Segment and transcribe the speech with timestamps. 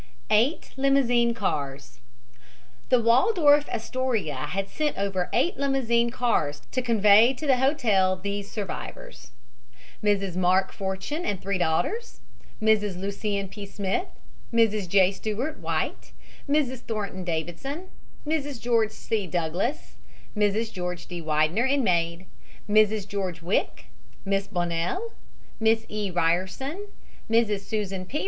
[0.31, 1.99] EIGHT LIMOUSINE CARS
[2.89, 8.49] The Waldorf Astoria had sent over eight limousine car to convey to the hotel these
[8.49, 9.29] survivors:
[10.03, 10.35] Mrs.
[10.35, 12.21] Mark Fortune and three daughters,
[12.59, 12.99] Mrs.
[12.99, 13.67] Lucien P.
[13.67, 14.07] Smith,
[14.51, 14.89] Mrs.
[14.89, 15.11] J.
[15.11, 16.13] Stewart White,
[16.49, 16.79] Mrs.
[16.79, 17.83] Thornton Davidson,
[18.25, 18.59] Mrs.
[18.59, 19.27] George C.
[19.27, 19.97] Douglass,
[20.35, 20.73] Mrs.
[20.73, 21.21] George D.
[21.21, 22.25] Widener and maid,
[22.67, 23.07] Mrs.
[23.07, 23.85] George Wick,
[24.25, 25.13] Miss Bonnell,
[25.59, 26.09] Miss E.
[26.09, 26.87] Ryerson,
[27.29, 27.59] Mrs.
[27.59, 28.19] Susan P.